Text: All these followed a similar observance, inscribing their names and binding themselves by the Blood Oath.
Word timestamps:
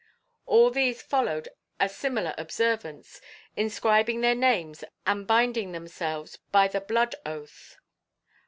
All 0.47 0.71
these 0.71 0.99
followed 0.99 1.49
a 1.79 1.87
similar 1.87 2.33
observance, 2.35 3.21
inscribing 3.55 4.21
their 4.21 4.33
names 4.33 4.83
and 5.05 5.27
binding 5.27 5.73
themselves 5.73 6.39
by 6.51 6.67
the 6.69 6.81
Blood 6.81 7.13
Oath. 7.23 7.77